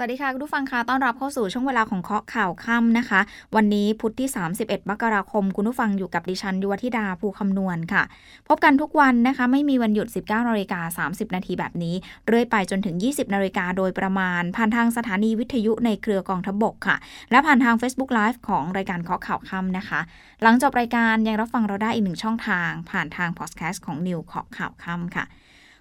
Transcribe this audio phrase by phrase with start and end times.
[0.00, 3.20] สวัสดีค่ะคุณผู้ฟังคะต้อนรับเข้าสู่ช่วงเวลาของเคาะข่าวค่ำนะคะ
[3.56, 4.28] วันนี้พุธที่
[4.58, 8.02] 31 มกราคม คุณผู้ฟังอยู่กับดิฉันยุวธิดาภูคำนวณค่ะ
[8.48, 11.94] พบกันทุกวันนะคะ ไม่มีวันหยุด 19นาฬิกา30 นาทีแบบนี้
[12.26, 16.96] เรื่อยไปจนถึง 20นาฬิกาโดยประมาณ ผ่านทางสถานีวิทยุในเครือกองทบกค่ะ
[17.30, 20.00] และผ่านทาง Facebook Live ของรายการเคาะข่าวค่ำนะคะ
[20.42, 25.26] หลังจบรายการยังรับฟังเราได้อีกหนึ่งช่องทาง ผ่านทางพอดแคสต์ของนิวเคาะข่าวค่ำค่ะ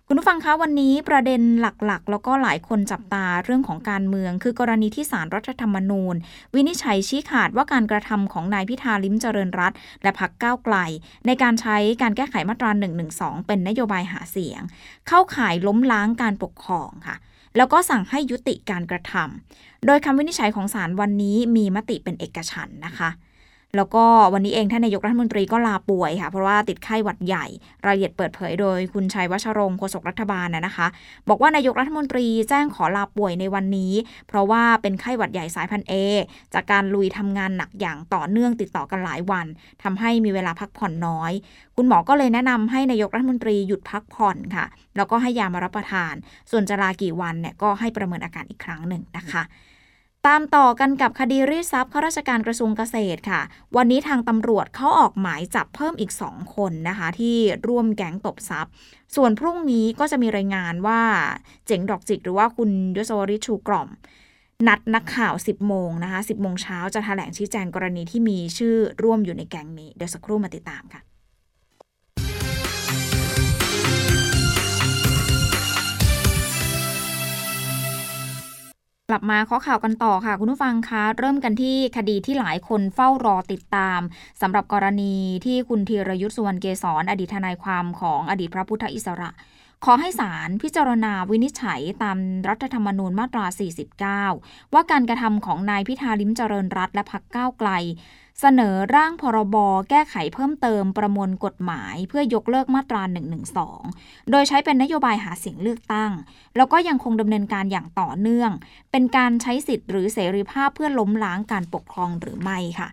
[0.09, 6.15] คุณผู้ฟังคะวันนี้ประเด็นหลักๆ แล้วก็หลายคนจับตาเรื่องของการเมือง คือกรณีที่สารรัฐธรรมนูญ
[6.55, 10.75] วินิจฉัยชี้ขาดว่าการกระทำของนายพิธาลิมเจริญรัตและพักก้าวไกล
[11.25, 12.87] ในการใช้การแก้ไขมาตรา1นึ
[13.47, 14.61] เป็นนโยบายหาเสียง
[15.07, 17.15] เข้าข่ายล้มล้างการปกครองค่ะ
[17.57, 23.09] แล้วก็สั่งให้ยุติการกระทำโดยคำวินิจฉัยของศาลวันนี้มีมติเป็นเอกฉันนะคะ
[23.75, 24.03] แล้วก็
[24.33, 27.45] วันนี้เองท่านนายกรัฐมนตรีก็ลาป่วยค่ะ เพราะว่าติดไข้หวัดใหญ่
[27.85, 30.87] รายละเอียดเปิดเผยโดยคุณชัยวัชรงค์โฆษกรัฐบาลนะนะคะ
[31.29, 33.93] บอกว่านายกรัฐมนตรีแจ้งขอลาป่วยในวันนี้
[34.27, 35.93] เพราะว่าเป็นไข้หวัดใหญ่สายพันธุ์เอ
[36.53, 39.45] จากการลุยทำงานหนักอย่างต่อเนื่องติดต่อกันหลายวัน
[39.83, 41.31] ทำให้มีเวลาพักผ่อนน้อย
[41.75, 44.65] คุณหมอก็เลยแนะนำให้นายกรัฐมนตรีหยุดพักผ่อนค่ะ
[44.95, 46.13] แล้วก็ให้ยามารับประทาน
[46.51, 49.43] ส่วนจะลากี่วันเนี่ยก็ให้ประเมินอาการอีกครั้งหนึ่งนะคะ
[50.27, 53.41] ตามต่อกันกับคดีรีดทรัพย์ข้าราชการกระทรวงเกษตรค่ะ
[53.75, 58.71] วันนี้ทางตำรวจเขาออกหมายจับเพิ่มอีก 2 คนนะคะ ที่ร่วมแก๊งตบทรัพย์
[59.15, 61.01] ส่วนพรุ่งนี้ก็จะมีรายงานว่า
[61.67, 63.89] เจ๋งดอกจิกหรือว่าคุณยศวริชูกล่อม
[64.67, 71.01] นัดนักข่าว 10 โมงนะคะ 10 โมงเช้าจะแถลงชี้แจงกรณีที่มีชื่อร่วมอยู่ในแก๊งนี้ เดี๋ยวสักครู่มาติดตามค่ะ
[79.11, 83.99] กลับมาข้อข่าวกันต่อค่ะ คุณผู้ฟังคะเริ่มกันที่คดีที่หลายคนเฝ้ารอติดตาม
[84.41, 85.15] สำหรับกรณี
[85.45, 89.29] ที่คุณธีรยุทธ์สุวรรณเกษรอดีตทนายความของอดีตพระพุทธอิสระ
[89.85, 92.17] ขอให้ศาลพิจารณาวินิจฉัยตาม
[92.49, 93.45] รัฐธรรมนูญมาตรา
[94.13, 97.69] 49 ว่าการกระทำของนายพิธาลิมเจริญรัตและพักก้าวไกล
[98.41, 99.55] เสนอร่างพรบ
[99.89, 103.01] แก้ไขเพิ่มเติมประมวลกฎหมาย เพื่อยกเลิกมาตรา
[103.65, 106.11] 112 โดยใช้เป็นนโยบายหาเสียงเลือกตั้ง
[106.55, 108.51] แล้วก็ยังคงดำเนินการอย่างต่อเนื่อง
[108.91, 112.89] เป็นการใช้สิทธิ์หรือเสรีภาพเพื่อล้มล้างการปกครองหรือไม่ค่ะ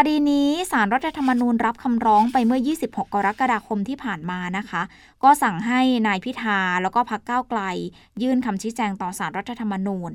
[0.00, 4.82] คดีนี้สารรัฐธรรมนูญรับคำร้องไปเมื่อ 26 กรกฎาคมที่ผ่านมานะคะ
[5.22, 7.60] ก็สั่งให้นายพิธาแล้วก็พักก้าวไกล
[8.22, 10.10] ยื่นคำชี้แจงต่อสารรัฐธรรมนูญ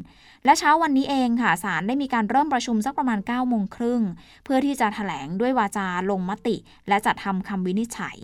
[0.46, 4.02] และเช้าวันนี้เองค่ะศาลได้มีการเริ่มประชุมสักประมาณ9โมงครึ่ง
[4.44, 6.56] เพื่อที่จะถแถลงด้วยวาจาลงมติ
[6.88, 8.18] และจัดทำคำวินิจฉัย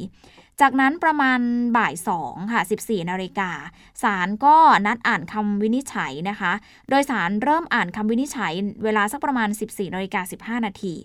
[0.62, 1.40] จากนั้นประมาณ
[1.78, 1.94] บ่าย
[2.24, 3.52] 2ค่ะ 14 นาฬิกา
[4.04, 6.52] ศาลก็นัดอ่านคำวินิจฉัยนะคะ
[6.90, 8.54] โดยศาลเริ่มอ่านคำวินิจฉัย
[8.84, 10.96] เวลาสักประมาณ 14 นาฬิกา 15 นาที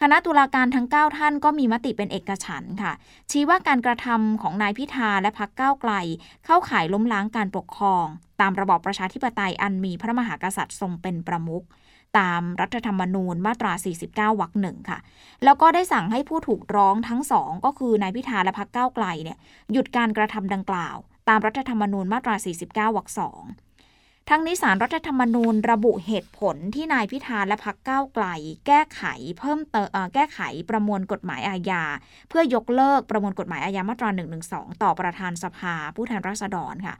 [0.00, 2.92] คณะตุลาการทั้ง 9 ท่านก็มีมติเป็นเอกฉันท์ค่ะ
[3.30, 5.92] ชี้ว่าการกระทำของนายพิธาและพักก้าวไกล
[6.46, 8.06] เข้าข่ายล้มล้างการปกครอง
[8.40, 11.64] ตามระบอบประชาธิปไตยอันมีพระมหากษัตริย์ทรงเป็นประมุข
[12.18, 13.72] ตามรัฐธรรมนูญมาตรา
[14.06, 14.98] 49 วรรคหนึ่งค่ะ
[15.44, 19.38] แล้วก็ได้สั่งให้ผู้ถูกร้องทั้งสองก็คือนายพิธาและพักก้าวไกลเนี่ย
[19.72, 20.96] หยุดการกระทำดังกล่าว
[21.28, 22.34] ตามรัฐธรรมนูญมาตรา
[22.66, 23.42] 49 วรรคสอง
[24.30, 28.26] ทั้งนี้สารรัฐธรรมนูญระบุเหตุผลที่นายพิธาและพักก้าไกล
[28.66, 29.02] แก้ไข
[29.38, 31.84] เพิ่มเติมแก้ไขประมวลกฎหมายอาญา
[32.28, 34.08] เพื่อยกเลิกประมวลกฎหมายอาญามาตรา
[34.46, 36.94] 112ต่อประธานสภาผู้แทนราษฎรค่ะ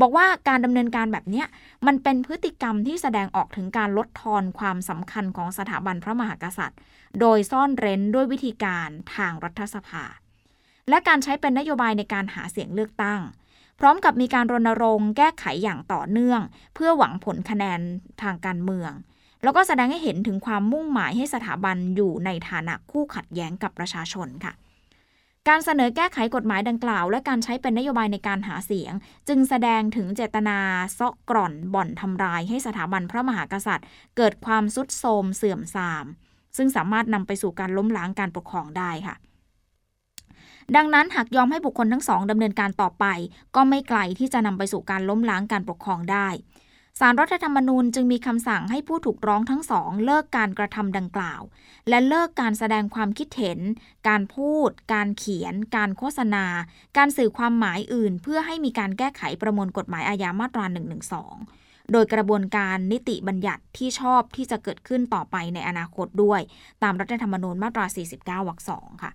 [0.00, 1.44] บอกว่าการดำเนินการแบบนี้
[1.86, 6.78] มันเป็นพฤติกรรมที่แสดงออกถึงการลดทอนความสำคัญของสถาบันพระมหากษัตริย์
[7.20, 10.04] โดยซ่อนเร้นด้วยวิธีการทางรัฐสภา
[10.88, 13.20] และการใช้เป็นนโยบายในการหาเสียงเลือกตั้ง
[13.78, 16.40] พร้อมกับมีการรณรงค์แก้ไขอย่างต่อเนื่อง
[16.74, 17.80] เพื่อหวังผลคะแนน
[18.22, 18.92] ทางการเมือง
[19.42, 24.52] แล้วก็แสดงให้เห็นถึงความมุ่งหมายให้สถาบันอยู่ในฐานะคู่ขัดแย้งกับประชาชนค่ะ
[25.48, 28.92] การเสนอแก้ไขกฎหมายดังกล่าว และการใช้เป็นนโยบายในการหาเสียง
[29.28, 30.58] จึงแสดงถึงเจตนา
[30.98, 36.04] ซอกกร่อนบ่อนทำลาย ให้สถาบันพระมหากษัตริย์ เกิดความสุดโทรมเสื่อมทราม
[36.56, 39.14] ซึ่งสามารถนำไปสู่การล้มล้างการปกครองได้ค่ะ
[40.76, 43.04] ดังนั้นหากยอมให้บุคคลทั้งสองดำเนินการต่อไป
[43.56, 46.28] ก็ไม่ไกลที่จะนำไปสู่การล้มล้างการปกครองได้
[47.00, 51.42] สารรัฐธรรมนูญจึงมีคำสั่งให้ผู้ถูกร้องทั้งสอง เลิกการกระทำดังกล่าว
[51.88, 53.58] และเลิกการแสดงความคิดเห็น
[54.08, 56.44] การพูด การเขียน การโฆษณา
[56.96, 60.64] การสื่อความหมายอื่น เพื่อให้มีการแก้ไขประมวลกฎหมายอาญามาตรา
[61.28, 66.40] 112 โดยกระบวนการนิติบัญญัติที่ชอบที่จะเกิดขึ้นต่อไปในอนาคตด้วย
[66.82, 67.86] ตามรัฐธรรมนูญมาตรา
[68.16, 69.12] 49วรรคสองค่ะ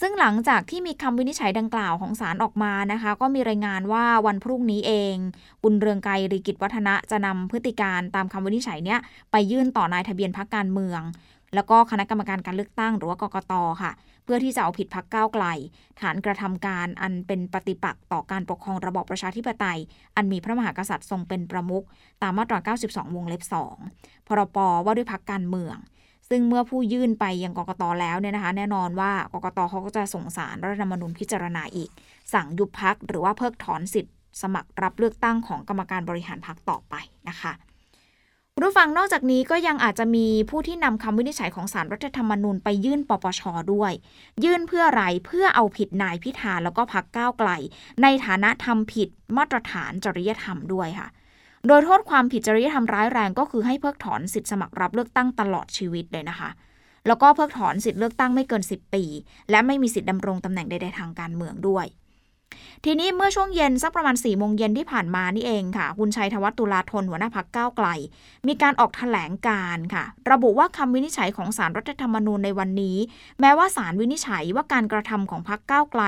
[0.00, 5.16] ซึ่งหลังจากที่มีคำวินิจฉัยดังกล่าวของศาลออกมานะคะ ก็มีรายงานว่าวันพรุ่งนี้เอง
[5.62, 8.98] คุณเรืองไกรรีกิจวัฒนะจะนำพฤติการตามคำวินิจฉัยเนี้ย
[9.30, 11.02] ไปยื่นต่อนายทะเบียนพักการเมือง
[11.54, 13.52] แล้วก็คณะกรรมการการเลือกตั้งหรือว่ากกต
[13.82, 13.92] ค่ะ
[14.24, 15.44] เพื่อที่จะเอาผิดพักก้าวไกล
[16.00, 19.78] ฐานกระทำการอันเป็นปฏิปักษ์ต่อการปกครองระบอบประชาธิปไตย
[20.16, 21.84] อันมีพระมหากษัตริย์ทรงเป็นประมุข
[22.22, 22.58] ตามมาตรา
[22.88, 23.42] 92 วงเล็บ
[23.84, 25.76] 2 พรปว่าด้วยพักการเมือง
[26.28, 31.90] ซึ่งเมื่อผู้ยื่นไปยังกกตแล้วเนี่ยนะคะ แน่นอนว่ากกตเขาก็จะส่งสารรัฐธรรมนูญพิจารณาอีก
[32.32, 36.94] สั่งยุบพักหรือว่าเพิกถอนสิทธิ์สมัครรับเลือกตั้งของกรรมการบริหารพักต่อไป
[37.28, 37.52] นะคะ
[38.64, 43.42] ผู้ฟังนอกจากนี้ก็ยังอาจจะมีผู้ที่นำคำวินิจฉัยของสารรัฐธรรมนูญไปยื่นปปช
[43.72, 43.92] ด้วย
[44.44, 47.50] ยื่นเพื่ออะไรเพื่อเอาผิดนายพิธาแล้วก็พักก้าวไกล
[48.02, 51.08] ในฐานะทำผิดมาตรฐานจริยธรรมด้วยค่ะ
[51.66, 56.50] โดยโทษความผิดจริยธรรมร้ายแรงก็คือให้เพิกถอนสิทธิสมัครรับเลือกตั้งตลอดชีวิตเลยนะคะ
[57.06, 59.04] แล้วก็เพิกถอนสิทธิเลือกตั้งไม่เกิน 10 ปี
[59.50, 61.86] และไม่มีสิทธิดำรงตำแหน่งใดๆทางการเมืองด้วย
[62.84, 67.88] ทีนี้เมื่อช่วงเย็นสักประมาณ4ี่โมงเย็นที่ผ่านมานี่เองค่ะ คุณชัยธวัฒน์ตุลาธนหัวหน้าพักก้าวไกล
[68.46, 72.96] มีการออกถแถลงการค่ะ ระบุว่าคำวินิจฉัยของสารรัฐธรรมนูญในวันนี้
[73.40, 76.02] แม้ว่าสารวินิจฉัยว่าการกระทำของพักก้าวไกล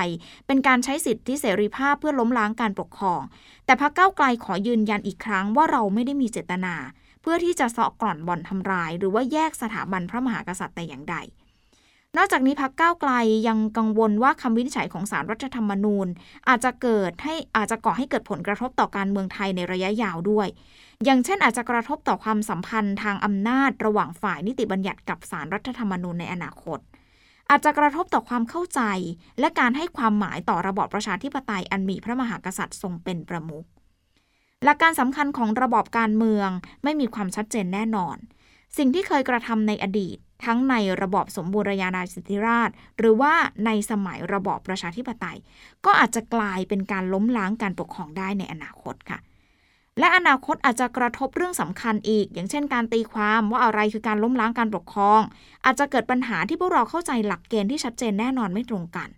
[0.47, 3.21] เป็นการใช้สิทธิเสรีภาพเพื่อล้มล้างการปกครอง
[3.65, 6.75] แต่พักก้าวไกลขอยืนยันอีกครั้งว่าเราไม่ได้มีเจตนา
[7.21, 11.15] เพื่อที่จะเสาะกร่อนบ่อนทำลาย หรือว่าแยกสถาบันพระมหากษัตริย์แต่อย่างใด
[12.17, 13.11] นอกจากนี้พักก้าวไกล
[13.47, 16.07] ยังกังวลว่าคำวินิจฉัยของสารรัฐธรรมนูญ
[16.49, 20.47] อาจจะเกิดให้อาจจะก่อให้เกิดผลกระทบต่อการเมืองไทยในระยะยาวด้วย
[21.05, 26.79] อย่างเช่นอาจจะกระทบต่อความสัมพันธ์ทางอำนาจระหว่างฝ่ายนิติบัญญัติกับสารรัฐธรรมนูญในอนาคต
[27.49, 28.81] อาจจะกระทบต่อความเข้าใจ
[29.39, 33.65] และการให้ความหมายต่อระบอบประชาธิปไตยอันมีพระมหากษัตริย์ทรงเป็นประมุข
[34.63, 36.49] หลักการสำคัญของระบอบการเมือง
[36.83, 38.17] ไม่มีความชัดเจนแน่นอน
[38.77, 43.33] สิ่งที่เคยกระทำในอดีต ทั้งในระบอบสมบูรณาญาสิทธิราช หรือว่า
[43.65, 45.37] ในสมัยระบอบประชาธิปไตย
[45.85, 49.19] ก็อาจจะกลายเป็นการล้มล้างการปกครองได้ในอนาคตค่ะ
[49.99, 55.21] และอนาคตอาจจะกระทบเรื่องสำคัญอีก อย่างเช่น การตีความว่าอะไรคือการล้มล้างการปกครอง
[55.65, 59.09] อาจจะเกิดปัญหาที่พวกเราเข้าใจหลักเกณฑ์ที่ชัดเจนแน่นอนไม่ตรงกัน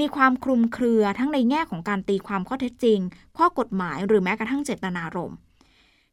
[0.00, 2.98] มีความคลุมเครือทั้งในแง่ของการตีความข้อเท็จจริง
[3.38, 5.38] ข้อกฎหมายหรือแม้กระทั่งเจตนารมณ์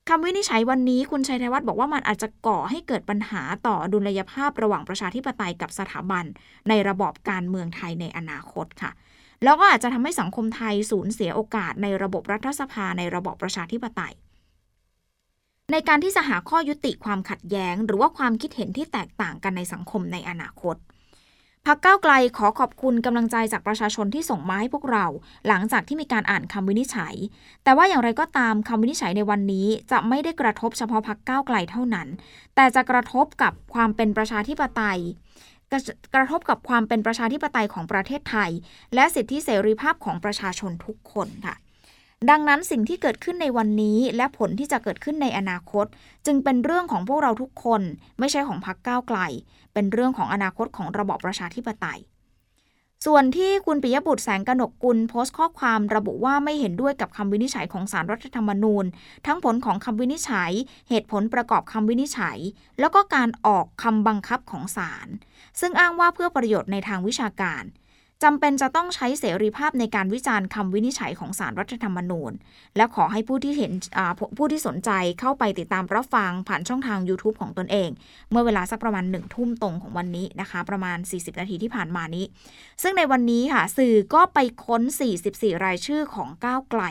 [0.10, 6.26] คำวินิจฉัยวันนี้คุณชัยธวัฒน์บอกว่ามันอาจจะก่อให้เกิดปัญหาต่อดุลยภาพระหว่างประชาธิปไตยกับสถาบัน
[6.70, 8.92] ในระบอบการเมืองไทยในอนาคตค่ะ
[9.44, 14.14] แล้วก็อาจจะทำให้สังคมไทยสูญเสียโอกาสในระบบรัฐสภาในระบอบประชาธิปไตย
[15.72, 20.76] ในการที่จะหาข้อยุติความขัดแย้ง หรือว่าความคิดเห็นที่แตกต่างกันในสังคมในอนาคต
[21.68, 25.06] พักเก้าไกลขอขอบคุณกำลังใจจากประชาชนที่ส่งมาให้พวกเรา
[25.48, 27.16] หลังจากที่มีการอ่านคำวินิจฉัย
[27.64, 32.08] แต่ว่าอย่างไรก็ตามคำวินิจฉัยในวันนี้จะไม่ได้กระทบเฉพาะพักเก้าไกลเท่านั้น
[32.56, 35.00] แต่จะกระทบกับความเป็นประชาธิปไตย
[36.16, 38.52] กระทบกับความเป็นประชาธิปไตยของประเทศไทย
[38.96, 41.56] และสิทธิเสรีภาพของประชาชนทุกคนค่ะ
[42.30, 45.86] ดังนั้นสิ่งที่เกิดขึ้นในวันนี้ และผลที่จะเกิดขึ้นในอนาคต
[46.26, 47.82] จึงเป็นเรื่องของพวกเราทุกคน
[48.20, 49.20] ไม่ใช่ของพรรคก้าวไกล
[49.74, 52.00] เป็นเรื่องของอนาคตของระบอบประชาธิปไตย
[53.06, 58.86] ส่วนที่คุณปิยบุตรแสงกนกกุลโพสต์ข้อความระบุว่าไม่เห็นด้วยกับคำวินิจฉัยของสารรัฐธรรมนูญ
[59.26, 60.52] ทั้งผลของคำวินิจฉัย
[60.90, 62.38] เหตุผลประกอบคำวินิจฉัย
[62.80, 65.08] แล้วก็การออกคำบังคับของศาล
[65.60, 67.64] ซึ่งอ้างว่าเพื่อประโยชน์ในทางวิชาการ
[68.24, 72.32] จำเป็นจะต้องใช้เสรีภาพในการวิจารณ์คำวินิจฉัยของสารรัฐธรรมนูญ
[72.78, 73.72] และขอให้ผู้ที่เห็น
[74.38, 77.90] ผู้ที่สนใจเข้าไปติดตามรับฟังผ่านช่องทาง YouTube ของตนเอง
[78.32, 82.26] เมื่อเวลาสักประมาณหนึ่งทุ่มตรงของวันนี้นะคะ ประมาณ 40 นาทีที่ผ่านมานี้
[82.82, 84.82] ซึ่งในวันนี้ค่ะ สื่อก็ไปค้น
[85.22, 86.84] 44 รายชื่อของก้าวไกล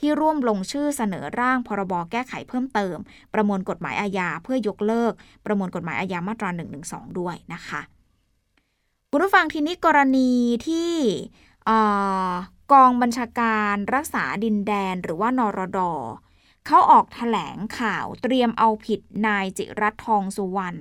[0.00, 2.96] ที่ร่วมลงชื่อเสนอร่างพรบแก้ไขเพิ่มเติม
[3.34, 5.12] ประมวลกฎหมายอาญาเพื่อยกเลิก
[5.46, 6.50] ประมวลกฎหมายอาญามาตรา
[6.84, 7.82] 112 ด้วยนะคะ
[9.16, 10.30] คุณผู้ฟังทีนี้กรณี
[10.68, 10.92] ที่
[12.72, 15.78] กองบัญชาการรักษาดินแดนหรือว่านรด
[16.66, 20.78] เขาออกถแถลงข่าวเตรียมเอาผิดนายจิรัตทองสุวรรณ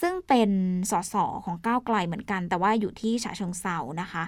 [0.00, 0.50] ซึ่งเป็น
[0.90, 1.14] สส
[1.44, 4.24] ของก้าวไกลเหมือนกัน แต่ว่าอยู่ที่ฉะเชิงเซานะคะ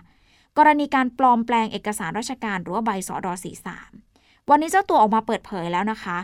[0.58, 3.90] กรณีการปลอมแปลงเอกสารราชการหรือว่าใบสอดอสีสาม
[4.50, 6.18] วันนี้เจ้าตัวออกมาเปิดเผยแล้วนะคะ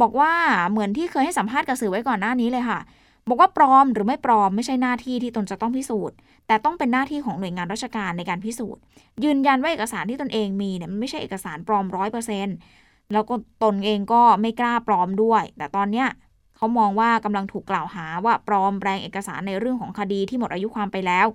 [0.00, 0.32] บอกว่า
[0.70, 2.80] เหมือนที่เคยให้สัมภาษณ์กับสื่อไว้ก่อนหน้านี้เลยค่ะ
[3.28, 8.80] บอกว่าปลอมหรือไม่ปลอมไม่ใช่หน้าที่ที่ตนจะต้องพิสูจน์ แต่ต้องเป็นหน้าที่ของหน่วยงานราชการในการพิสูจน์
[9.24, 12.56] ยืนยันว่าเอกสารที่ตนเองมีเนี่ยมันไม่ใช่เอกสารปลอมร้อยเปอร์เซ็นต์
[13.12, 13.34] แล้วก็
[13.64, 16.08] ตนเองก็ไม่กล้าปลอมด้วย แต่ตอนเนี้ย
[16.56, 21.26] เขามองว่ากำลังถูกกล่าวหาว่าปลอมแปลงเอกสารในเรื่องของคดีที่หมดอายุความไปแล้ว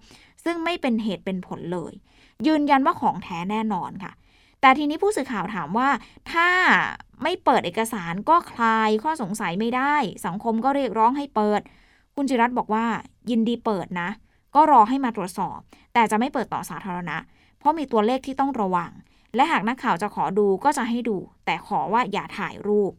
[0.44, 1.94] ซึ่งไม่เป็นเหตุเป็นผลเลย
[2.48, 4.12] ยืนยันว่าของแท้แน่นอนค่ะ
[4.66, 5.90] แต่ทีนี้ผู้สื่อข่าวถามว่า
[6.32, 6.50] ถ้า
[7.24, 9.96] ไม่เปิดเอกสารก็คลายข้อสงสัยไม่ได้
[10.26, 11.62] สังคมก็เรียกร้องให้เปิด
[12.16, 12.86] คุณจิรัตบอกว่า
[13.30, 14.10] ยินดีเปิดนะ
[14.56, 15.60] ก็รอให้มาตรวจสอบ
[15.94, 17.18] แต่จะไม่เปิดต่อสาธารณะ
[17.60, 18.92] เพราะมีตัวเลขที่ต้องระวัง
[19.36, 22.92] และหากนักข่าวจะขอดูก็จะให้ดู แต่ขอว่าอย่าถ่ายรูป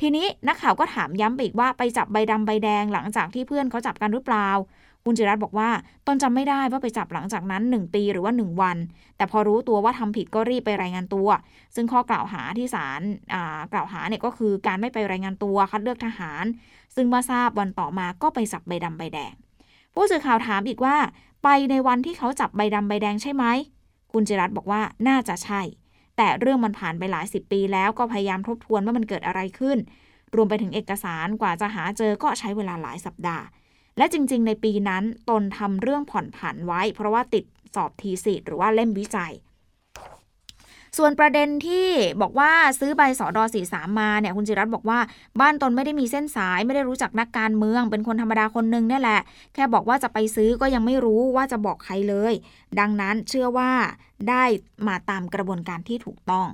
[0.00, 4.48] ทีนี้นักข่าวก็ถามย้ำไปอีกว่าไปจับใบดำใบแดงหลังจากที่เพื่อนเขาจับกันหรือเปล่า
[5.04, 5.70] คุณจิรัตบอกว่า
[6.06, 8.76] ตนจำไม่ได้ว่าไปจับหลังจากนั้น 1 ปีหรือว่า 1 วัน
[9.16, 11.28] แต่พอรู้ตัวว่าทำผิดก็รีบไปรายงานตัว
[11.74, 13.02] ซึ่งข้อกล่าวหาที่ศาล
[13.72, 16.44] กล่าวหาเนี่ยก็คือการไม่ไปรายงานตัวคัดเลือกทหาร
[16.94, 19.32] ซึ่งเมื่อทราบวันต่อมาก็ไปจับใบดำใบแดง
[19.94, 20.96] ผู้สื่อข่าวถามอีกว่า
[21.44, 23.44] ไปในวันที่เขาจับใบดำใบแดงใช่ไหม
[24.12, 25.60] คุณจิรัตบอกว่าน่าจะใช่
[26.16, 29.78] แต่เรื่องมันผ่านไปหลายสิบปีแล้วก็พยายามทบทวนว่ามันเกิดอะไรขึ้น
[30.34, 33.44] รวมไปถึงเอกสารกว่าจะหาเจอก็ใช้เวลาหลายสัปดาห์
[33.98, 39.32] และจริง ๆ ในปีนั้นตนทำเรื่องผ่อนผันไว้ เพราะว่าติดสอบทีสิทธ์หรือว่าเล่มวิจัย
[40.98, 41.88] ส่วนประเด็นที่
[42.22, 44.98] บอกว่าซื้อใบสอดอสีสามมาเนี่ยคุณจิรัตบอกว่า
[45.40, 49.20] บ้านตนไม่ได้มีเส้นสายไม่ได้รู้จักนักการเมือง เป็นคนธรรมดาคนหนึ่งนี่แหละ
[49.54, 52.34] แค่บอกว่าจะไปซื้อก็ยังไม่รู้ว่าจะบอกใครเลย
[52.80, 53.70] ดังนั้นเชื่อว่า
[54.28, 54.44] ได้
[54.88, 56.48] มาตามกระบวนการที่ถูกต้อง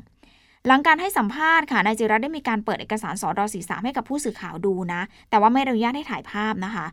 [0.67, 6.87] หลังการให้สัมภาษณ์ค่ะนายจิรัตได้มีการเปิดเอกสารสอดอสีสามให้กับผู้สื่อข่าวดูนะ แต่ว่าไม่อนุญาตให้ถ่ายภาพนะคะ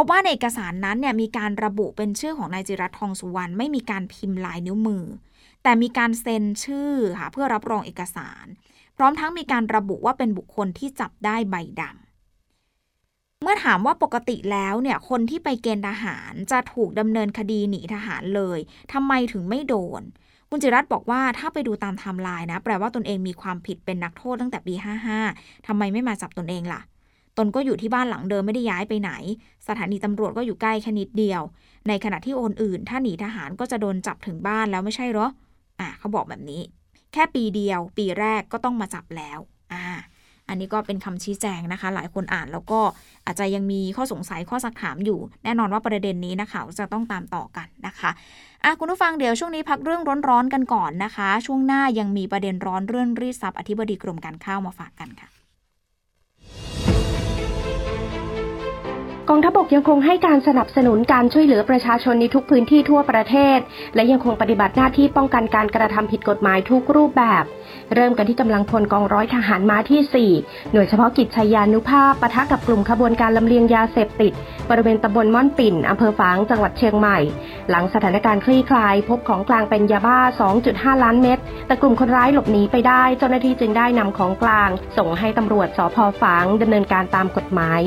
[0.00, 5.04] พบว่าในเอกสารนั้นเนี่ยมีการระบุเป็นชื่อของนายจิรัตทองสุวรรณไม่มีการพิมพ์ลายนิ้วมือ
[5.62, 8.44] แต่มีการเซ็นชื่อค่ะเพื่อรับรองเอกสาร
[8.96, 18.58] พร้อมทั้งมีการระบุว่าเป็นบุคคลที่จับได้ใบดำเมื่อถามว่าปกติแล้วเนี่ยคนที่ไปเกณฑ์ทหารจะถูกดำเนินคดีหนีทหารเลย
[18.92, 20.02] ทำไมถึงไม่โดน
[20.50, 24.74] คุณจิรัฏฐ์บอกว่าถ้าไปดูตามไทม์ไลน์นะ แปลว่าตนเองมีความผิดเป็นนักโทษตั้งแต่ปี
[25.20, 26.82] 55ทำไมไม่มาจับตนเองล่ะ
[27.38, 29.12] ตนก็อยู่ที่บ้านหลังเดิมไม่ได้ย้ายไปไหน
[29.68, 31.42] สถานีตำรวจก็อยู่ใกล้แค่นิดเดียว
[31.88, 35.28] ในขณะที่คนอื่น ถ้าหนีทหารก็จะโดนจับถึงบ้านแล้วไม่ใช่หรอ
[35.80, 36.62] อะเขาบอกแบบนี้
[37.12, 39.38] แค่ปีเดียว ปีแรกก็ต้องมาจับแล้ว
[39.72, 39.84] อ่า
[40.48, 42.80] อันนี้ก็เป็นคำชี้แจงนะคะ หลายคนอ่านแล้วก็
[43.26, 48.10] อาจจะยังมีข้อสงสัยข้อซักถามอยู่ แน่นอนว่าประเด็นนี้นะคะจะต้องตามต่อกันนะคะ
[48.64, 55.37] อะคุณผู้ฟังเดี๋ยวช่วงนี้พักเรื่องร้อนๆกันก่อนนะคะ ช่วงหน้ายังมีประเด็นร้อนเรื่องรีดทรัพย์อธิบดีกรมการข้าวมาฝากกันค่ะ
[59.30, 63.58] กองทัพบกยังคงให้การสนับสนุนการช่วยเหลือประชาชนในทุกพื้นที่ทั่วประเทศ
[63.94, 67.44] และยังคงปฏิบัติหน้าที่ป้องกันการกระทำผิดกฎหมายทุกรูปแบบ
[67.94, 74.32] เริ่มกันที่กำลังพลกองร้อยทหารม้าที่ 4 หน่วยเฉพาะกิจชัยานุภาพปะทะกับกลุ่มขบวนการลำเลียงยาเสพติด
[74.70, 77.18] บริเวณตำบลม่อนปิ่นอำเภอฝางจังหวัดเชียงใหม่
[77.70, 80.18] หลังสถานการณ์คลี่คลาย พบของกลางเป็นยาบ้า
[80.60, 87.82] 2.5 ล้านเม็ดแต่กลุ่มคนร้ายหลบหนีไปได้ เจ้าหน้าที่จึงได้นำของกลาง ส่งให้ตำรวจสพฝางดำเนินการตามกฎหมาย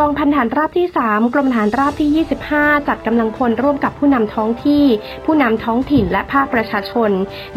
[0.00, 4.84] กองพันฐานราบที่ 3 กรมฐานราบที่ 25 จัดกำลังพลร่วมกับผู้นำท้องที่
[5.24, 7.10] ผู้นำท้องถิ่นและภาคประชาชน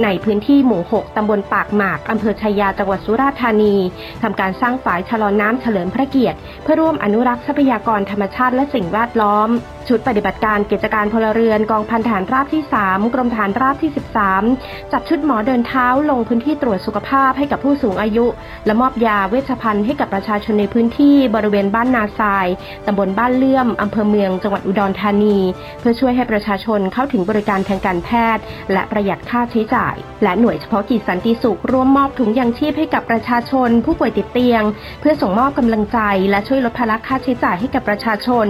[0.03, 3.75] ในพื้นที่หมู่ 6 ตำบลปากหมากอำเภอชัยาจังหวัดสุราษฎร์ธานี
[4.23, 9.49] ทำการสร้างฝายชะลอน้ำเฉลิมพระเกียรติ เพื่อร่วมอนุรักษ์ทรัพยากรธรรมชาติและสิ่งแวดล้อม
[9.87, 13.91] ชุดปฏิบัติการกิจการพลเรือนกองพันฐานราบที่ 3 กรมฐานราบที่
[14.39, 18.25] 13 จัดชุดหมอเดินเท้าลงพื้นที่ตรวจสุขภาพให้กับผู้สูงอายุ
[18.65, 22.47] และมอบยาเวชภัณฑ์ให้กับประชาชนในพื้นที่บริเวณบ้านนาทราย
[22.85, 25.37] ตำบลบ้านเลื่อม อำเภอเมือง จังหวัดอุดรธานี
[25.79, 28.43] เพื่อช่วยให้ประชาชนเข้าถึงบริการทางการแพทย์
[28.73, 34.63] และประหยัดค่าใช้จ่าย และหน่วยเฉพาะกิจสันติสุขร่วมมอบถุงยางชีพให้กับประชาชน ผู้ป่วยติดเตียง
[34.99, 38.45] เพื่อส่งมอบกำลังใจ และช่วยลดภาระค่าใช้จ่ายให้กับประชาชน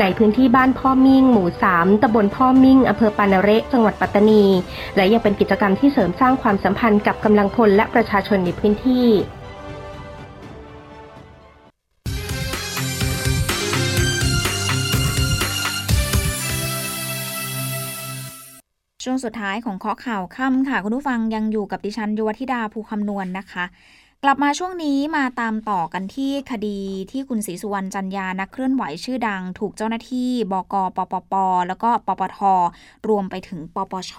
[0.00, 4.44] ในพื้นที่บ้านพ่อมิ่ง หมู่สามตำบลพ่อมิ่งอำเภอปานาเระจังหวัดปัตตานี
[4.96, 9.06] และยังเป็นกิจกรรมที่เสริมสร้างความสัมพันธ์กับกำลังพลและประชาชนในพื้นที่
[19.02, 23.64] ช่วงสุดท้ายของข้อข่าวค่ำค่ะ คุณผู้ฟังยังอยู่กับดิฉันยุวธิดาภูคำนวณนนะคะ
[24.24, 26.78] กลับมาช่วงนี้มาตามต่อกันที่คดี
[27.10, 31.34] ที่คุณศรีสุวรรณจันยานักเคลื่อนไหวชื่อดัง ถูกเจ้าหน้าที่ บกปปป
[31.68, 32.38] แล้วก็ปปท
[33.08, 34.14] รวมไปถึงปปช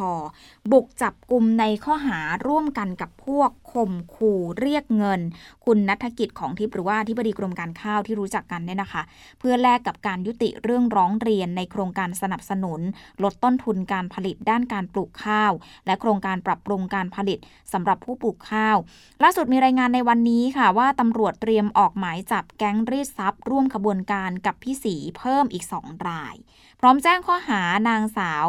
[0.71, 5.21] บุกจับกลุ่มในข้อหาร่วมกันกับพวกข่มขู่เรียกเงิน
[5.65, 9.01] คุณนัฐกิจของทิพย์หรือว่าที่บดีกรมการข้าวที่รู้จักกันเนี่ยนะคะ
[9.39, 12.81] เพื่อแลกกับการยุติเรื่องร้องเรียนในโครงการสนับสนุน
[13.23, 15.51] ลดต้นทุนการผลิตด้านการปลูกข้าว
[15.85, 17.39] และโครงการปรับปรุงการผลิต
[17.73, 18.77] สำหรับผู้ปลูกข้าว
[19.23, 26.35] ล่าสุดมีรายงานในวันนี้ค่ะว่าตำรวจเตรียมออกหมายจับแก๊งรีดทรัพย์ ร่วมขบวนการกับพี่สีเพิ่มอีกสองราย
[26.79, 28.47] พร้อมแจ้งข้อหานางสาว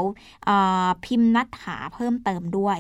[1.05, 2.79] พิมพ์นัทถาเพิ่มเติมด้วย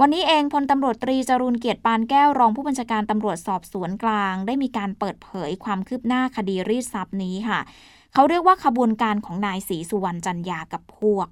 [0.00, 7.60] วันนี้เองพลตำรวจตรีจรูนเกียรติปานแก้วรองผู้บัญชาการตำรวจสอบสวนกลาง ได้มีการเปิดเผยความคืบหน้าคดีรีดทรัพย์นี้ค่ะ
[8.14, 11.26] เขาเรียกว่าขบวนการของนายศรีสุวรรณจันยากับพวก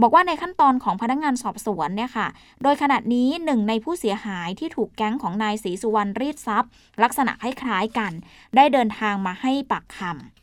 [0.00, 2.28] บอกว่าในขั้นตอนของพนักงงานสอบสวนเนี่ยค่ะ
[2.62, 6.70] โดยขณะนี้หนึ่งในผู้เสียหายที่ถูกแก๊งของนายศรีสุวรรณรีดทรัพย์
[7.02, 8.12] ลักษณะคล้ายๆกัน
[8.56, 10.40] ได้เดินทางมาให้ปากคำ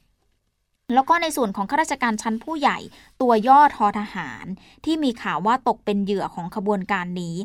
[0.94, 2.78] แล้วก็ในส่วนของข้าราชการชั้นผู้ใหญ่
[3.22, 4.46] ตัวย่อทอทหาร
[4.86, 7.36] ที่มีข่าวว่าตกเป็นเหยื่อของขบวนการนี้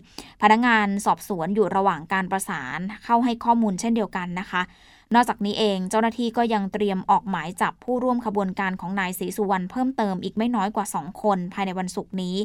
[0.43, 4.63] พนักงานสอบสวนอยู่ระหว่างการประสานเข้าให้ข้อมูลเช่นเดียวกันนะคะ
[5.15, 12.37] นอกจากนี้เองเจ้าหน้าที่ก็ยังเตรียมออกหมายจับผู้ร่วมขบวนการของนายศรีสุวรรณเพิ่มเติมอีกไม่น้อยกว่า 2 คนภายในวันศุกร์นี้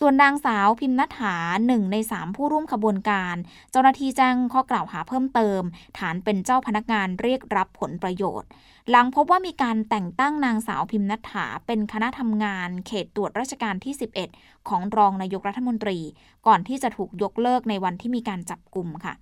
[0.00, 3.36] ส่วนนางสาวพิมนัฐาหนึ่งในสามผู้ร่วมขบวนการ
[3.70, 5.60] เจ้าหน้าที่แจ้งข้อกล่าวหาเพิ่มเติม
[5.98, 8.48] ฐานเป็นเจ้าพนักงานเรียกรับผลประโยชน์
[8.90, 13.94] หลังพบว่ามีการแต่งตั้งนางสาวพิมนัฐาเป็นคณะทำงาน เขตตรวจราชการที่
[14.30, 15.98] 11 ของรองนายกรัฐมนตรี
[16.46, 19.14] ก่อนที่จะถูกยกเลิกในวันที่มีการจับกลุ่มค่ะ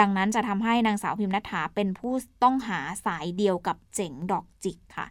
[0.00, 5.06] ดังนั้นจะทำให้นางสาวพิมนัฐาเป็นผู้ต้องหาสายเดียวกับเจ๋งดอกจิกค่ะ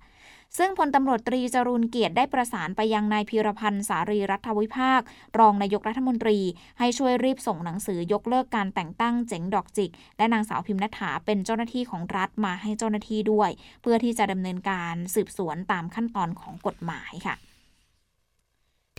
[0.57, 5.01] ซึ่งพลตำรวจตรีจรูนเกียรติได้ประสานไปยังนายพีรพันธ์สารีรัฐวิภาค
[5.39, 6.39] รองนายกรัฐมนตรี
[6.79, 13.49] ให้ช่วยรีบส่งหนังสือยกเลิกการแต่งตั้งเจ๋งดอกจิก และนางสาวพิมนัฐาเป็นเจ้าหน้าที่ของรัฐมาให้เจ้าหน้าที่ด้วย
[13.81, 17.35] เพื่อที่จะดำเนินการสืบสวนตามขั้นตอนของกฎหมายค่ะ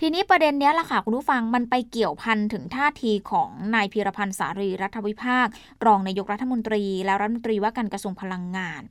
[0.05, 5.47] ทีนี้ประเด็นนี้ล่ะค่ะคุณผู้ฟังมันไปเกี่ยวพันถึงท่าทีของนายพีรพันธ์สารีรัฐวิภาค
[5.85, 8.81] รองนายกรัฐมนตรี และรัฐมนตรีว่าการกระทรวงพลังงาน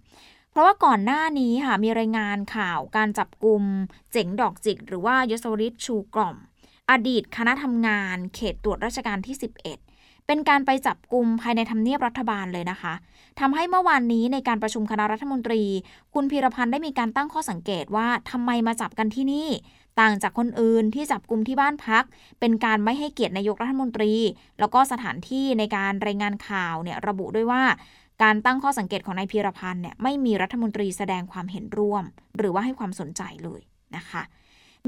[0.51, 3.63] เพราะว่าก่อนหน้านี้ค่ะมีรายงานข่าวการจับกลุ่ม
[4.13, 6.37] เจ๋งดอกจิก หรือว่ายศวริศชูกล่อม
[6.91, 12.95] อดีตคณะทำงานเขตตรวจราชการที่ 11 เป็นการไปจับกลุ่มภายในทำเนียบรัฐบาลเลยนะคะ
[13.41, 15.63] ทำให้เมื่อวานนี้ในการประชุมคณะรัฐมนตรี
[16.15, 19.49] คุณพีรพันธ์ได้มีการตั้งข้อสังเกตว่าทำไมมาจับกันที่นี่
[20.01, 22.05] ต่างจากคนอื่นที่จับกลุ่มที่บ้านพัก
[22.41, 24.13] เป็นการไม่ให้เกียรตินายกรัฐมนตรี
[24.61, 27.63] แล้วก็สถานที่ในการรายงานข่าวเนี่ยระบุด้วยว่า
[28.23, 32.05] การตั้งข้อสังเกตของนายพีรพันธ์เนี่ยไม่มีรัฐมนตรีแสดงความเห็นร่วม
[32.37, 33.61] หรือว่าให้ความสนใจเลย
[33.97, 34.23] นะคะ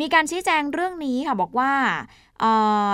[0.01, 1.73] มีการชี้แจงเรื่องนี้ค่ะบอกว่า
[2.41, 2.43] เ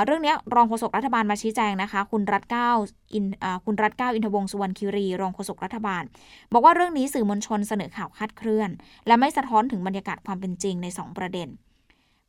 [0.04, 2.70] เรื่องนี้รองโฆษกรัฐบาลมาชี้แจงนะคะ คุณรัฐเก้า
[3.14, 3.24] อิน
[3.64, 6.02] คุณรัฐเก้าอินทวงสุวรรณคิรี รองโฆษกรัฐบาล
[6.52, 8.70] บอกว่าเรื่องนี้สื่อมวลชนเสนอข่าวคาดเคลื่อน
[9.06, 11.48] และไม่สะท้อนถึงบรรยากาศความเป็นจริงใน 2 ประเด็น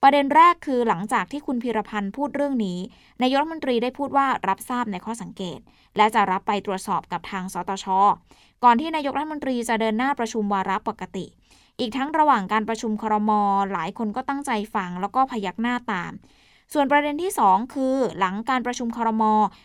[0.03, 2.79] ประเด็นแรกคือหลังจากที่คุณพีรพันธ์พูดเรื่องนี้
[3.22, 5.60] นายกรัฐมนตรีได้พูดว่ารับทราบในข้อสังเกต
[5.98, 7.86] และจะรับไปตรวจสอบกับทางสตช
[8.63, 11.25] ก่อนที่นายกรัฐมนตรีจะเดินหน้าประชุมวาระปกติ
[11.79, 13.31] อีกทั้งระหว่างการประชุมครม
[13.72, 16.12] หลายคนก็ตั้งใจฟังแล้วก็พยักหน้าตาม
[16.74, 19.24] ส่วนประเด็นที่ 2 คือ หลังการประชุมครม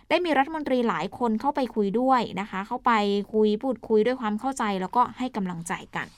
[0.09, 2.92] ได้มีรัฐมนตรีหลายคนเข้าไปคุยด้วยนะคะ เข้าไป
[3.33, 6.09] คุยพูดคุยด้วยความเข้าใจแล้วก็ให้กำลังใจกัน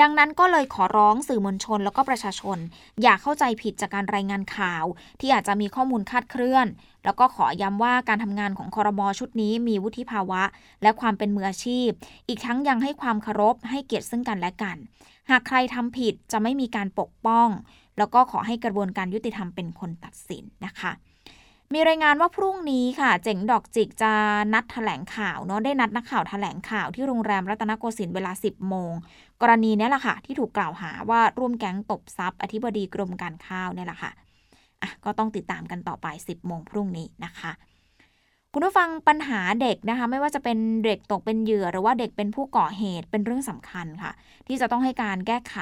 [0.00, 2.58] ดังนั้นก็เลยขอร้องสื่อมวลชนแล้วก็ประชาชน
[3.02, 4.84] อย่าเข้าใจผิดจากการรายงานข่าว
[5.20, 6.66] ที่อาจจะมีข้อมูลคาดเคลื่อน
[7.04, 10.42] แล้วก็ขอย้ำว่าการทำงานของคอรมอชุดนี้มีวุฒิภาวะ
[10.82, 11.88] และความเป็นมืออาชีพ
[12.28, 14.76] อีกทั้งยังให้ความเคารพให้เกียรติซึ่งกันและกัน
[15.30, 17.48] หากใครทำผิดจะไม่มีการปกป้อง
[17.98, 20.92] แล้วก็ขอให้กระบวนการยุติธรรมเป็นคนตัดสินนะคะ
[21.74, 24.12] มีรายงานว่าพรุ่งนี้ค่ะ เจ๋งดอกจิกจะ
[24.54, 28.92] นัดถแถลงข่าวเนาะได้นัดนักข่าวถแถลงข่าวที่โรงแรมรัตนโกสินทร์เวลา 10 โมง
[29.40, 34.10] กรณีนี้แหละค่ะ ที่ถูกกล่าวหาว่าร่วมแก๊งตบทรัพย์ อธิบดีกรมการข้าวเนี่ยแหละค่ะ
[34.82, 37.52] อะ ก็ต้องติดตามกันต่อไป 10 โมงพรุ่งนี้นะคะ
[38.58, 44.12] คุณผู้ฟังปัญหาเด็กนะคะ ไม่ว่าจะเป็นเด็กตกเป็นเหยื่อ หรือว่าเด็กเป็นผู้ก่อเหตุเป็นเรื่องสำคัญค่ะ
[44.46, 45.56] ที่จะต้องให้การแก้ไข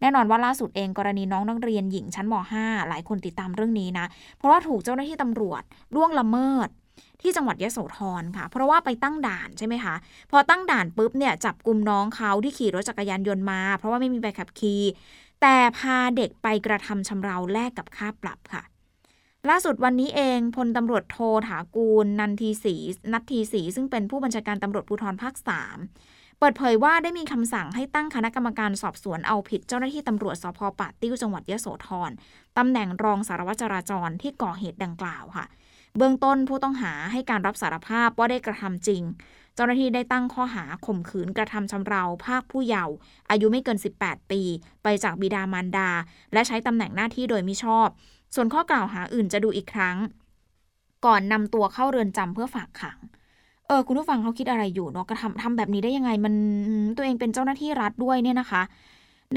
[0.00, 5.62] แน่นอนว่าล่าสุดเองกรณีน้องนักเรียนหญิงชั้นม .5 หลายคนติดตามเรื่องนี้นะ เพราะว่าถูกเจ้าหน้าที่ตำรวจ
[5.94, 6.68] ล่วงละเมิด
[7.20, 9.94] ที่จังหวัดยะโสธรค่ะ เพราะว่าไปตั้งด่านใช่ไหมคะ
[10.30, 14.82] พอตั้งด่านปุ๊บเนี่ยจับกลุ่มน้องเขาที่ขี่รถจักรยานยนต์มา เพราะว่าไม่มีใบขับขี่
[15.42, 18.62] แต่พาเด็กไปกระทำชำเราแลกกับค่าปรับค่ะ
[19.48, 22.74] ล่าสุดวันนี้เองพลตำรวจโทถากูล นันทีศรี
[23.12, 25.76] นัททีศรีซึ่งเป็นผู้บัญชาการตำรวจภูธรภาคสาม
[26.38, 32.10] เปิดเผยว่าได้มีคำสั่งให้ตั้งคณะกรรมการสอบสวนเอาผิดเจ้าหน้าที่ตำรวจสพป่าติ้วจังหวัดยะโสธร
[32.58, 35.46] ตำแหน่งรองสารวัตรจราจรที่ก่อเหตุดังกล่าวค่ะ
[35.96, 39.02] เบื้องต้นผู้ต้องหาให้การรับสารภาพว่าได้กระทำจริง
[39.54, 42.94] เจ้าหน้าที่ได้ตั้งข้อหาข่มขืนกระทำชำเราภาคผู้เยาว์
[43.30, 44.42] อายุไม่เกิน 18 ปี
[44.82, 45.90] ไปจากบิดามารดา
[46.32, 47.88] และใช้ตำแหน่งหน้าที่โดยมิชอบ
[48.34, 49.96] ส่วนข้อกล่าวหาอื่นจะดูอีกครั้ง
[51.06, 52.98] ก่อนนำตัวเข้าเรือนจำเพื่อฝากขัง
[53.66, 56.34] เออคุณผู้ฟังเขาคิดอะไรอยู่เนาะกระทำทำแบบนี้ได้ยังไงมัน
[56.96, 58.62] ตัวเองเป็นเจ้าหน้าที่รัฐด้วยเนี่ยนะคะ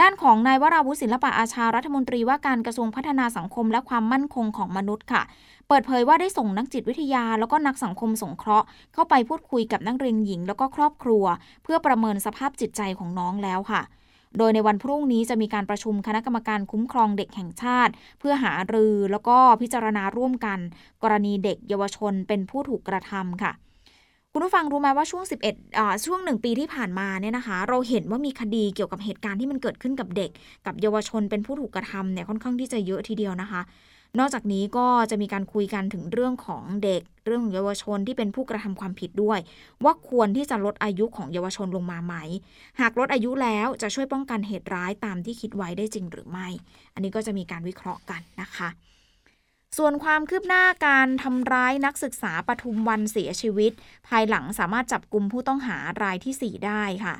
[0.01, 5.21] ด้านของนายวราวุฒิศิลปะอาชารัฐมนตรีว่าการกระทรวงพัฒนาสังคมและความมั่นคงของมนุษย์ค่ะ
[5.67, 11.23] เปิดเผยว่าได้ส่งนักจิตวิทยา แล้วก็นักสังคมสงเคราะห์ เข้าไปพูดคุยกับนักเรียนหญิง แล้วก็ครอบครัว
[11.63, 13.82] เพื่อประเมินสภาพจิตใจของน้องแล้วค่ะ
[14.38, 20.60] โดยในวันพรุ่งนี้จะมีการประชุมคณะกรรมการคุ้มครองเด็กแห่งชาติ เพื่อหารือแล้วก็พิจารณาร่วมกัน
[21.04, 23.52] กรณีเด็กเยาวชนเป็นผู้ถูกกระทำค่ะ
[24.32, 30.32] คุณผู้ฟังรู้ไหมว่าช่วง 11อ่าช่วงหนึ่งปีที่ผ่านมาเนี่ยนะคะ เราเห็นว่ามีคดีเกี่ยวกับเหตุการณ์ที่มันเกิดขึ้นกับเด็ก
[30.65, 33.62] กับเยาวชนเป็นผู้ถูกกระทำเนี่ยค่อนข้างที่จะเยอะทีเดียวนะคะ
[34.19, 39.39] นอกจากนี้ก็จะมีการคุยกันถึงเรื่องของเด็ก เรื่องของเยาวชนที่เป็นผู้กระทำความผิดด้วย
[39.84, 42.15] ว่าควรที่จะลดอายุของเยาวชนลงมาไหม
[42.80, 46.47] หากลดอายุแล้วจะช่วยป้องกันเหตุร้ายตามที่คิดไว้ได้จริงหรือไม่
[46.93, 48.69] อันนี้ก็จะมีการวิเคราะห์กันนะคะ
[49.78, 53.71] ส่วนความคืบหน้าการทำร้ายนักศึกษาปทุมวันเสียชีวิต
[54.08, 57.15] ภายหลังสามารถจับกลุ่มผู้ต้องหารายที่ 4 ได้ค่ะ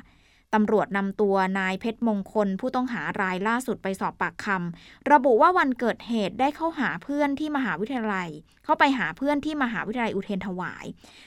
[0.54, 8.28] ตำรวจนำตัวนายเพชรมงคล ผู้ต้องหารายล่าสุดไปสอบปากคำระบุว่าวันเกิดเหตุได้เข้าหาเพื่อนที่มหาวิทยาลัย
[8.64, 10.86] เข้าไปหาเพื่อนที่มหาวิทยาลัยอุเทนถวาย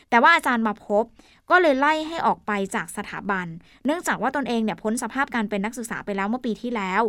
[0.09, 1.03] แต่ว่าอาจารย์มาพบ
[1.49, 3.47] ก็เลยไล่ให้ออกไปจากสถาบัน
[3.85, 7.01] เนื่องจากว่าตนเองเนี่ยพ้นสภาพการเป็นนักศึกษาไปแล้วเมื่อปีที่แล้ว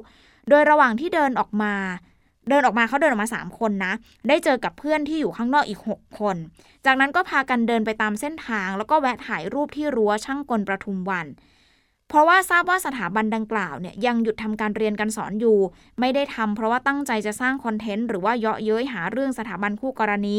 [0.48, 1.74] โดยระหว่างที่เดินออกมา
[2.48, 3.92] เดินออกมาเขาเดินออกมา 3 คนนะ
[4.28, 6.36] ได้เจอกับเพื่อนที่อยู่ข้างนอกอีก 6 คน
[6.86, 11.26] จากนั้นก็พากันเดินไปตามเส้นทาง แล้วก็แวะถ่ายรูปที่รั้วช่างกลประทุมวัน
[12.08, 15.58] เพราะว่าทราบว่าสถาบันดังกล่าวเนี่ยยังหยุดทำการเรียนการสอนอยู่
[16.00, 20.38] ไม่ได้ทำเพราะว่าตั้งใจจะสร้างคอนเทนต์หรือว่าเยาะเย้ยหาเรื่องสถาบันคู่กรณี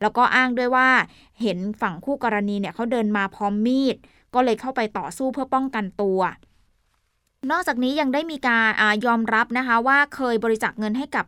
[0.00, 0.88] แล้วก็อ้างด้วยว่า
[1.42, 3.96] เห็นฝั่งคู่กรณีเนี่ยเขาเดินมาพร้อมมีด
[4.34, 6.20] ก็เลยเข้าไปต่อสู้เพื่อป้องกันตัว
[7.50, 11.26] นอกจากนี้ยังได้มีการอยอมรับนะคะว่าเคยบริจาคเงินให้กับ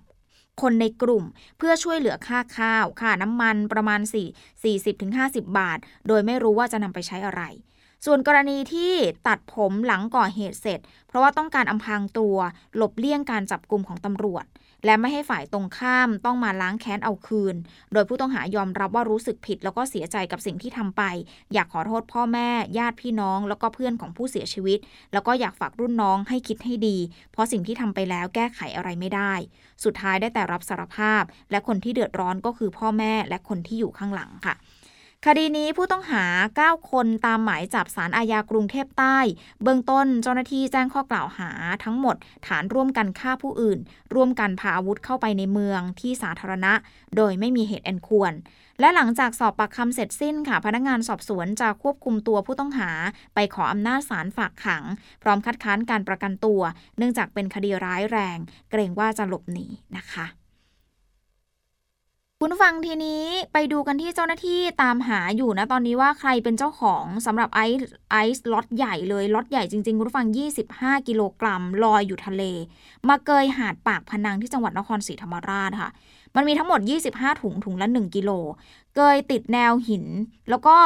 [0.62, 1.25] คนในกลุ่ม
[1.59, 7.42] เพื่อช่วยเหลือค่าข้าว ค่าน้ำมันประมาณ 4 40-50 บาท โดยไม่รู้ว่าจะนำไปใช้อะไร
[8.04, 8.92] ส่วนกรณีที่
[9.26, 12.37] ตัดผมหลังก่อเหตุเสร็จ เพราะว่าต้องการอำพรางตัว
[12.76, 14.46] หลบเลี่ยงการจับกลุ่มของตำรวจ
[14.85, 17.54] และไม่ให้ฝ่ายตรงข้ามต้องมาล้างแค้นเอาคืน
[17.92, 21.02] โดยผู้ต้องหายอมรับว่ารู้สึกผิด แล้วก็เสียใจกับสิ่งที่ทำไป
[21.52, 24.78] อยากขอโทษพ่อแม่ ญาติพี่น้อง แล้วก็เพื่อนของผู้เสียชีวิต
[25.12, 26.98] แล้วก็อยากฝากรุ่นน้องให้คิดให้ดี
[27.32, 29.32] เพราะสิ่งที่ทำไปแล้วแก้ไขอะไรไม่ได้
[29.85, 34.54] สุดท้ายได้แต่รับสารภาพ และคนที่เดือดร้อนก็คือพ่อแม่และคนที่อยู่ข้างหลังค่ะ
[35.24, 36.24] คดีนี้ผู้ต้องหา
[36.61, 39.18] 9 คนตามหมายจับสารอาญากรุงเทพใต้
[39.62, 41.50] เบื้องต้นเจ้าหน้าที่แจ้งข้อกล่าวหา
[41.85, 43.79] ทั้งหมด ฐานร่วมกันฆ่าผู้อื่น
[44.14, 46.72] ร่วมกันพาอาวุธเข้าไปในเมืองที่สาธารณะ
[47.16, 48.33] โดยไม่มีเหตุอันควร
[48.81, 52.90] และหลังจากสอบปากคำเสร็จสิ้นค่ะ พนักงานสอบสวนจะควบคุมตัวผู้ต้องหา
[53.35, 54.85] ไปขออำนาจศาลฝากขัง
[55.22, 56.61] พร้อมคัดค้านการประกันตัว
[56.96, 58.38] เนื่องจากเป็นคดีร้ายแรง
[58.70, 60.26] เกรงว่าจะหลบหนีนะคะ
[62.40, 70.27] คุณฟังทีนี้ไปดูกันที่เจ้าหน้าที่ตามหาอยู่นะ ตอนนี้ว่าใครเป็นเจ้าของสำหรับไอซ์ไอซ์ล็อตใหญ่เลยล็อตใหญ่จริง ๆ คุณฟัง
[70.68, 72.42] 25 กิโลกรัมลอยอยู่ทะเล
[73.09, 75.90] มาเกยหาดปากพนังที่จังหวัดนครศรีธรรมราชค่ะ
[76.37, 76.81] มันมีทั้งหมด
[77.12, 78.31] 25 ถุงถุงละ 1 กิโล
[78.96, 80.04] เกยติดแนวหิน
[80.50, 80.76] แล้วก็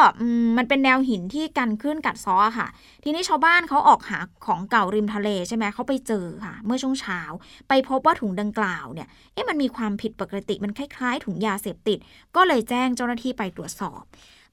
[0.56, 2.68] มันเป็นแนวหินที่กันคลื่นกัดซ้อค่ะ
[3.04, 7.20] ทีนี้ชาวบ้านเขาออกหาของเก่าริมทะเลใช่ไหมเขาไปเจอค่ะ เมื่อช่วงเช้า
[7.68, 11.98] ไปพบว่าถุงดังกล่าวเนี่ยเอ๊ะมันมีความผิดปกติมันคล้ายๆ ถุงยาเสพติด
[12.36, 14.02] ก็เลยแจ้งเจ้าหน้าที่ไปตรวจสอบ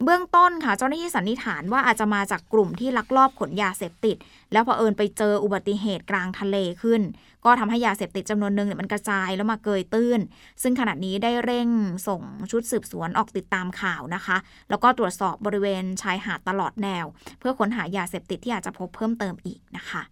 [0.03, 4.15] เบื้องต้นค่ะเจ้าหน้าที่สันนิษฐานว่าอาจจะมาจากกลุ่มที่ลักลอบขนยาเสพติด
[4.51, 7.01] แล้วพอเอิญไปเจออุบัติเหตุกลางทะเลขึ้น
[7.45, 10.19] ก็ทำให้ยาเสพติดจำนวนหนึ่งเนี่ยมันกระจายแล้วมาเกยตื้น
[10.61, 11.69] ซึ่งขณะนี้ได้เร่ง
[12.07, 14.37] ส่งชุดสืบสวนออกติดตามข่าวนะคะ
[14.69, 17.05] แล้วก็ตรวจสอบบริเวณชายหาดตลอดแนว
[17.39, 20.03] เพื่อค้นหายาเสพติดที่อาจจะพบเพิ่มเติมอีกนะคะ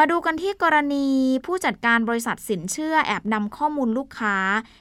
[0.00, 1.06] มาดูกันที่กรณี
[1.46, 4.36] ผู้จัดการบริษัทสินเชื่อแอบนำข้อมูลลูกค้า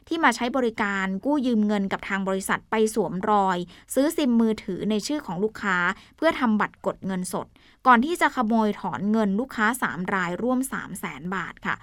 [0.07, 3.57] ที่มาใช้บริการกู้ยืมเงินกับทางบริษัทไปสวมรอย
[3.93, 5.77] ซื้อซิมมือถือในชื่อของลูกค้า
[6.17, 7.47] เพื่อทำบัตรกดเงินสด
[7.87, 11.75] ก่อนที่จะขโมยถอนเงินลูกค้า 3 รายร่วม 3 0 0แสนบาทค่ะ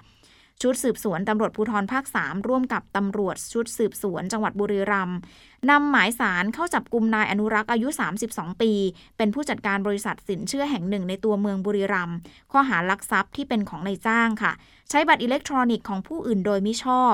[0.63, 5.17] ชุดสืบสวนตำรวจภูธรภาค 3 ร่วมกับตำรวจชุดสืบสวนจังหวัดบุรีรัมย์
[5.69, 7.87] นำหมายสารเข้าจับกลุ่มนายอนุรักษ์อายุ
[8.25, 8.71] 32 ปี
[9.17, 12.17] เป็นผู้จัดการบริษัทสินเชื่อแห่งหนึ่งในตัวเมืองบุรีรัมย์
[12.51, 14.51] ข้อหารักทรัพย์ที่เป็นของนายจ้างค่ะ
[14.95, 17.13] ใช้บัตรอิเล็กทรอนิกส์ของผู้อื่นโดยมิชอบ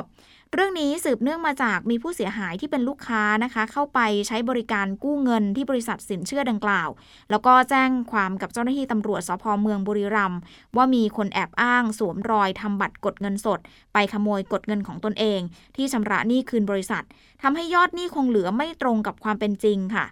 [0.53, 6.89] เรื่องนี้สืบเนื่องมาจากมีผู้เสียหายที่เป็นลูกค้านะคะ เข้าไปใช้บริการกู้เงินที่บริษัทสินเชื่อดังกล่าว
[7.29, 10.39] แล้วก็แจ้งความกับเจ้าหน้าที่ตำรวจสพเมืองบุรีรัมย์
[10.75, 13.59] ว่ามีคนแอบอ้างสวมรอยทำบัตรกดเงินสด
[13.93, 15.39] ไปขโมยกดเงินของตนเอง
[15.75, 17.03] ที่ชำระหนี้คืนบริษัท
[17.41, 20.05] ทำให้ยอดหนี้คงเหลือไม่ตรงกับความเป็นจริงค่ะ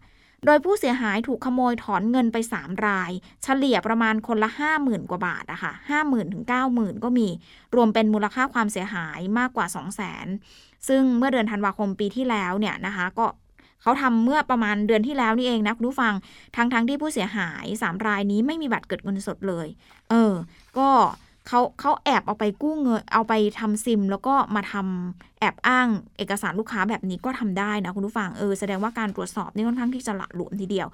[0.45, 3.11] โดยผู้เสียหายถูกขโมยถอนเงินไป 3 ราย
[3.43, 7.27] เฉลี่ยประมาณคนละ 50,000 กว่าบาทอะค่ะห้าหมื่นถึงเก้าหมื่นก็มี
[7.75, 13.25] รวมเป็นมูลค่าความเสียหายมากกว่า 2 0 0 0 0 0 ซึ่งเมื่อเดือนธันวาคมปีที่แล้วเนี่ยนะคะก็
[13.81, 16.13] เขาทำเมื่อประมาณเดือนที่แล้วนี่เองนะคุณผู้ฟัง
[16.55, 19.67] ทั้งๆทที่ผู้เสียหาย 3 รายนี้ไม่มีบัตรเกิดเงินสดเลย
[20.09, 20.33] เออ
[20.77, 20.89] ก็
[21.47, 30.87] เขาเขาแอบเอาไปกู้เงินเอาไปทำซิม แล้วก็มาทำแอบอ้างเอกสารลูกค้าแบบนี้ก็ทำได้นะคุณผู้ฟังเออแสดงว่าการตรวจสอบนี่ค่อนข้างที่จะหละหลวมทีเดียว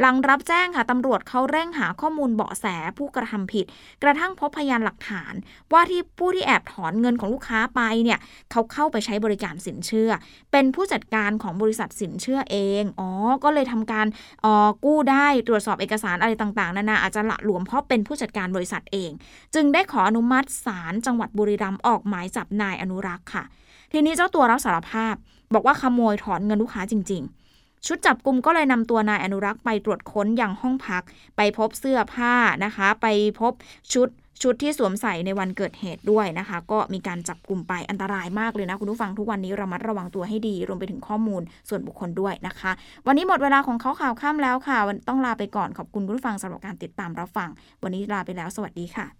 [0.00, 2.66] หลังรับแจ้งค่ะตำรวจเขาเร่งหาข้อมูลเบาะแส
[2.98, 3.64] ผู้กระทำผิด
[4.02, 5.34] กระทั่งพบพยานหลักฐาน
[5.72, 8.18] ว่าที่ผู้ที่แอบถอนเงินของลูกค้าไปเนี่ย
[8.50, 10.10] เขาเข้าไปใช้บริการสินเชื่อ
[10.52, 13.10] เป็นผู้จัดการของบริษัทสินเชื่อเองอ๋อ
[13.44, 14.06] ก็เลยทำการ
[14.44, 19.10] อ๋อกู้ได้ตรวจสอบเอกสารอะไรต่างๆนานาอาจจะละหลวมเพราะเป็นผู้จัดการบริษัทเอง
[19.54, 23.44] จึงได้ขออนุมัติศาลจังหวัดบุรีรัมย์ออกหมายจับนายอนุรักษ์ค่ะ
[23.92, 25.14] ทีนี้เจ้าตัวรับสารภาพ
[25.54, 27.22] บอกว่าขโมยถอนเงินลูกค้าจริง
[27.54, 31.02] ๆ ชุดจับกลุ่มก็เลยนำตัวนายอนุรักษ์ไปตรวจค้นอย่างห้องพัก
[31.36, 33.06] ไปพบเสื้อผ้านะคะ ไป
[33.40, 33.52] พบ
[33.92, 34.08] ชุด
[34.42, 42.70] ชุดที่สวมใส่ในวันเกิดเหตุด้วยนะคะ ก็มีการจับกลุ่มไปอันตรายมากเลยนะ คุณผู้ฟังทุกวันนี้ระมัดระวังตัวให้ดี รวมไปถึงข้อมูลส่วนบุคคลด้วยนะคะ
[43.06, 47.48] วันนี้หมดเวลาของเขาข่าวข้ามแล้วค่ะ ต้องลาไปก่อนขอบคุณคุณผู้ฟังสำหรับการติดตามรับฟัง
[47.82, 49.19] วันนี้ลาไปแล้ว สวัสดีค่ะ